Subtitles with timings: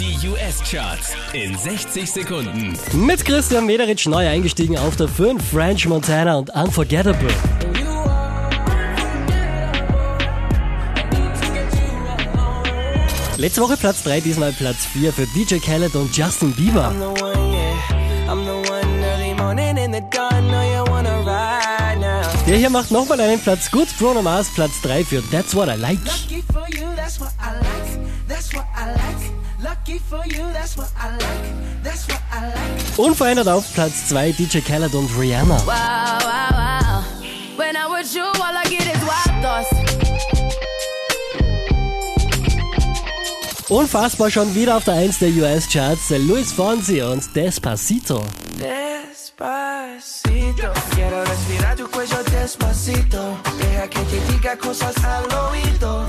[0.00, 2.74] Die US-Charts in 60 Sekunden.
[2.94, 7.28] Mit Christian Mederitsch neu eingestiegen auf der 5, French Montana und Unforgettable.
[13.36, 16.94] Letzte Woche Platz 3, diesmal Platz 4 für DJ Khaled und Justin Bieber.
[22.46, 23.88] Der hier macht nochmal einen Platz gut.
[23.98, 25.98] Bruno Mars Platz 3 für That's What I Like.
[32.96, 35.58] Unverändert auf Platz 2 DJ Khaled und Rihanna.
[35.58, 37.04] Wow, wow, wow.
[38.12, 38.24] You.
[43.70, 46.10] Unfassbar schon wieder auf der 1 der US-Charts.
[46.10, 48.24] Luis Fonsi und Despacito.
[48.58, 53.38] Despacito, quiero respirar tu cuello despacito.
[53.58, 56.08] Deja que te diga cosas al oído.